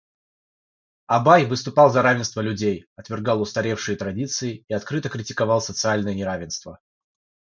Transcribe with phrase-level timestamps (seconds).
[1.05, 6.79] Абай выступал за равенство людей, отвергал устаревшие традиции и открыто критиковал социальные неравенства.